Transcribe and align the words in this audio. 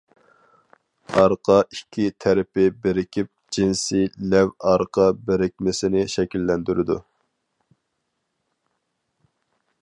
ئارقا 1.17 1.57
ئىككى 1.75 2.05
تەرىپى 2.25 2.65
بىرىكىپ، 2.85 3.29
جىنسىي 3.57 4.09
لەۋ 4.31 4.49
ئارقا 4.71 5.05
بىرىكمىسىنى 5.29 6.03
شەكىللەندۈرىدۇ. 6.15 6.99